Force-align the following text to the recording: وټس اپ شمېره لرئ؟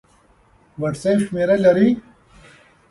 وټس 0.81 1.03
اپ 1.09 1.19
شمېره 1.25 1.55
لرئ؟ 1.63 1.89